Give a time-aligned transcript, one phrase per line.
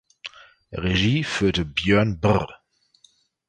[0.71, 2.47] Regie führte Björn Br.